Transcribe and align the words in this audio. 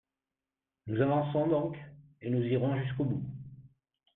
Nous 0.87 0.99
avançons 0.99 1.45
donc, 1.47 1.77
et 2.21 2.31
nous 2.31 2.41
irons 2.41 2.75
jusqu’au 2.75 3.03
bout. 3.05 3.23